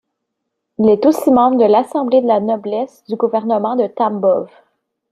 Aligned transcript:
Il 0.79 0.89
est 0.89 1.05
aussi 1.05 1.29
membre 1.29 1.57
de 1.57 1.65
l'Assemblée 1.65 2.21
de 2.23 2.27
la 2.27 2.39
noblesse 2.39 3.03
du 3.07 3.15
gouvernement 3.15 3.75
de 3.75 3.85
Tambov. 3.85 4.49